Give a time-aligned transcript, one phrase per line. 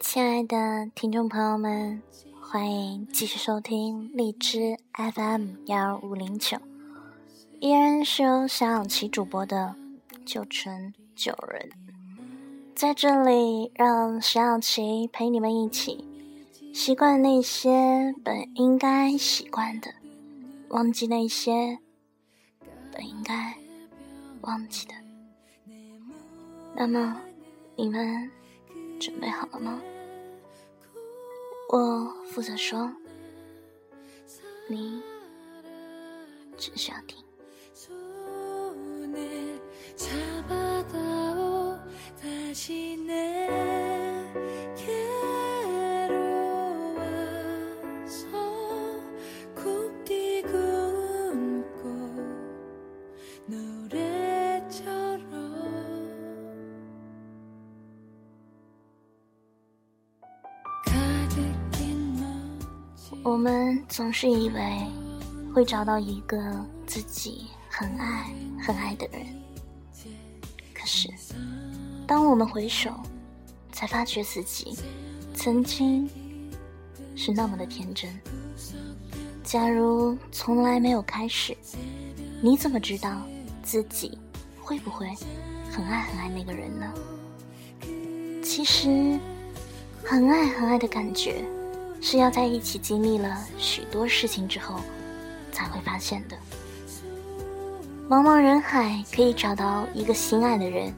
[0.00, 2.02] 亲爱的听众朋友们，
[2.40, 6.58] 欢迎继续收听荔枝 FM 幺五零九，
[7.60, 9.76] 依然是由小小琪主播的
[10.26, 11.70] 九成九人，
[12.74, 16.04] 在这里让小小琪陪你们一起
[16.74, 19.94] 习惯那些本应该习惯的，
[20.70, 21.78] 忘记那些
[22.92, 23.54] 本应该
[24.40, 24.94] 忘记的。
[26.74, 27.20] 那么，
[27.76, 28.28] 你们？
[29.04, 29.82] 准备好了吗？
[31.68, 32.90] 我负责说，
[34.66, 35.02] 你
[36.56, 37.22] 只需要听。
[63.24, 64.86] 我们总是以为
[65.54, 66.38] 会找到一个
[66.86, 69.24] 自己很爱很爱的人，
[70.74, 71.08] 可是
[72.06, 72.90] 当我们回首，
[73.72, 74.78] 才发觉自己
[75.34, 76.06] 曾经
[77.16, 78.10] 是那么的天真。
[79.42, 81.56] 假如从来没有开始，
[82.42, 83.22] 你怎么知道
[83.62, 84.18] 自己
[84.60, 85.08] 会不会
[85.72, 86.92] 很爱很爱那个人呢？
[88.42, 89.18] 其实，
[90.04, 91.42] 很爱很爱的感觉。
[92.06, 94.78] 是要在一起经历了许多事情之后，
[95.50, 96.36] 才会发现的。
[98.10, 100.92] 茫茫人海可以找到一个心爱的人，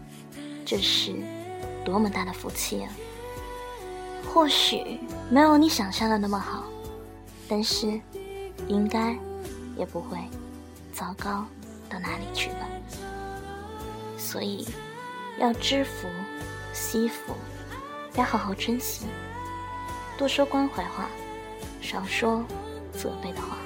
[0.64, 1.14] 这是
[1.84, 2.90] 多么大的福气啊！
[4.34, 4.98] 或许
[5.30, 6.64] 没有你想象的那么好，
[7.48, 8.00] 但是
[8.66, 9.16] 应该
[9.76, 10.18] 也不会
[10.92, 11.46] 糟糕
[11.88, 12.66] 到哪里去吧。
[14.18, 14.66] 所以
[15.38, 16.08] 要知福
[16.72, 17.32] 惜福，
[18.16, 19.06] 要好好珍惜。
[20.16, 21.08] 多说关怀话，
[21.80, 22.42] 少说
[22.92, 23.56] 责备的话。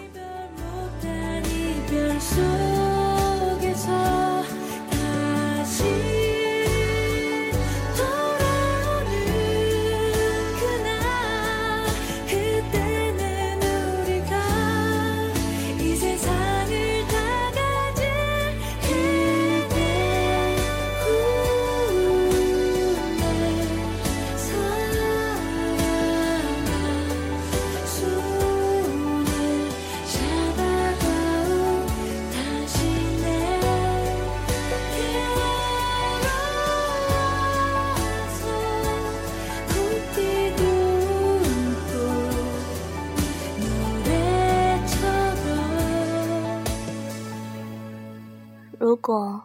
[49.01, 49.43] 果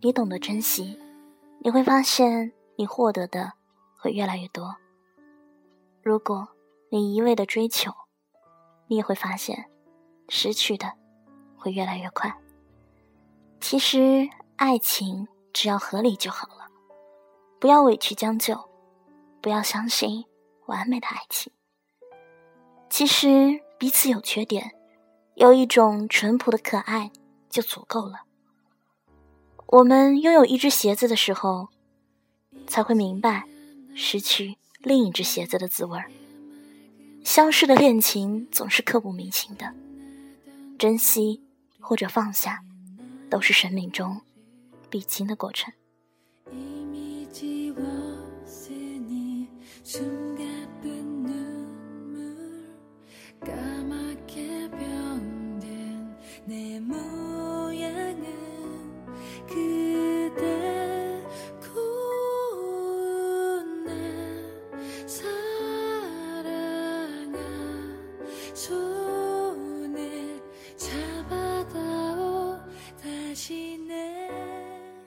[0.00, 0.98] 你懂得珍惜，
[1.58, 3.52] 你会发现你获得的
[3.98, 4.76] 会越来越多；
[6.02, 6.48] 如果
[6.90, 7.92] 你一味的追求，
[8.86, 9.70] 你也会发现
[10.28, 10.92] 失去的
[11.56, 12.34] 会越来越快。
[13.60, 16.68] 其实，爱情只要合理就好了，
[17.58, 18.68] 不要委屈将就，
[19.40, 20.26] 不要相信
[20.66, 21.52] 完美的爱情。
[22.90, 24.72] 其实，彼此有缺点，
[25.34, 27.10] 有一种淳朴的可爱
[27.48, 28.23] 就足够了。
[29.66, 31.68] 我们拥有一只鞋子的时候，
[32.66, 33.44] 才会明白
[33.94, 36.10] 失去另一只鞋子的滋味儿。
[37.24, 39.74] 消失的恋情总是刻骨铭心的，
[40.78, 41.42] 珍惜
[41.80, 42.60] 或者放下，
[43.28, 44.20] 都是生命中
[44.88, 45.72] 必经的过程。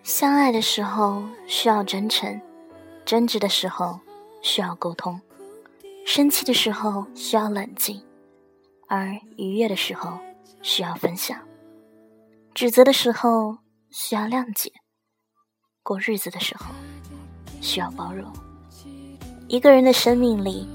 [0.07, 2.39] 相爱的时候需要真诚，
[3.03, 3.99] 争执的时候
[4.41, 5.19] 需要沟通，
[6.05, 8.01] 生气的时候需要冷静，
[8.87, 10.17] 而愉悦的时候
[10.61, 11.37] 需要分享，
[12.53, 13.57] 指责的时候
[13.91, 14.71] 需要谅解，
[15.83, 16.67] 过日子的时候
[17.59, 18.31] 需要包容。
[19.49, 20.65] 一个人的生命里，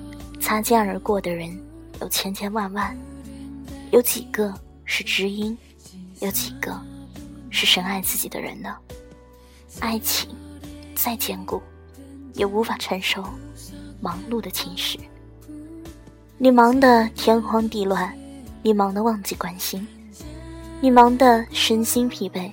[0.42, 1.58] 擦肩而过的人
[2.02, 2.94] 有千千万万，
[3.92, 4.52] 有几个
[4.84, 5.56] 是知音，
[6.20, 6.78] 有几个
[7.48, 8.76] 是深爱自己的人呢？
[9.80, 10.28] 爱情
[10.94, 11.60] 再坚固，
[12.34, 13.24] 也无法承受
[14.00, 14.98] 忙碌的侵蚀。
[16.38, 18.16] 你忙得天荒地乱，
[18.62, 19.86] 你忙得忘记关心，
[20.80, 22.50] 你忙得身心疲惫，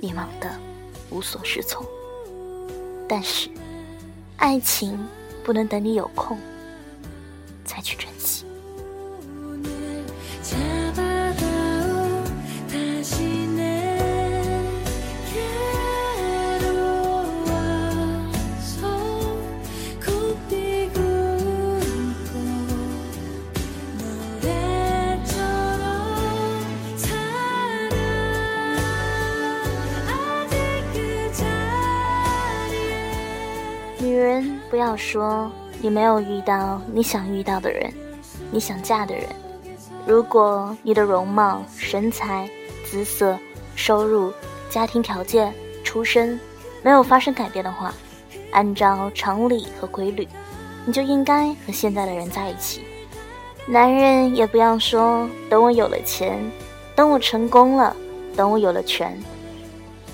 [0.00, 0.50] 你忙得
[1.10, 1.84] 无所适从。
[3.08, 3.50] 但是，
[4.36, 4.98] 爱情
[5.44, 6.38] 不能等你有空
[7.64, 8.41] 再去珍惜。
[34.72, 35.52] 不要说
[35.82, 37.92] 你没有遇到你想遇到的人，
[38.50, 39.26] 你想嫁的人。
[40.06, 42.48] 如果你的容貌、身材、
[42.82, 43.38] 姿色、
[43.76, 44.32] 收入、
[44.70, 45.52] 家庭条件、
[45.84, 46.40] 出身
[46.82, 47.92] 没有发生改变的话，
[48.52, 50.26] 按照常理和规律，
[50.86, 52.80] 你就应该和现在的人在一起。
[53.66, 56.42] 男人也不要说等我有了钱，
[56.96, 57.94] 等我成功了，
[58.34, 59.22] 等我有了权。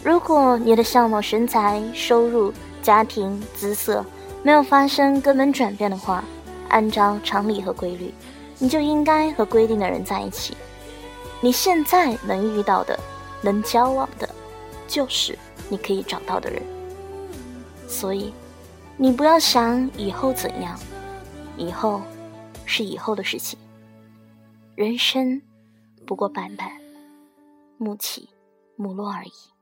[0.03, 2.53] 如果你的相貌、身材、收入，
[2.83, 4.05] 家庭姿色
[4.49, 6.25] 没有发生根本转变的话，
[6.71, 8.15] 按照常理和规律，
[8.59, 10.57] 你就应该和规定的人在一起。
[11.43, 12.99] 你现在能遇到的、
[13.43, 14.27] 能交往的，
[14.87, 16.63] 就是你可以找到的人。
[17.87, 18.33] 所以，
[18.97, 20.81] 你不要想以后怎样，
[21.59, 22.01] 以后
[22.65, 23.59] 是以后的事情。
[24.75, 25.43] 人生
[26.07, 26.71] 不过板板，
[27.77, 28.31] 木起
[28.77, 29.58] 木落而已。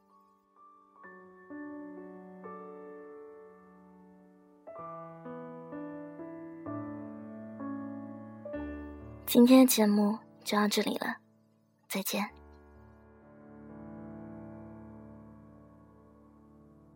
[9.26, 11.16] 今天的节目就到这里了，
[11.88, 12.30] 再见。